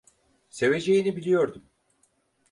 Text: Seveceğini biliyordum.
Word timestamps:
Seveceğini 0.49 1.15
biliyordum. 1.15 1.63